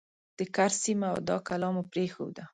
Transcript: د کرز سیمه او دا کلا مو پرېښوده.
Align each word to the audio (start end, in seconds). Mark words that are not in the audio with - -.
د 0.37 0.39
کرز 0.55 0.75
سیمه 0.85 1.07
او 1.13 1.19
دا 1.29 1.37
کلا 1.47 1.69
مو 1.75 1.81
پرېښوده. 1.91 2.43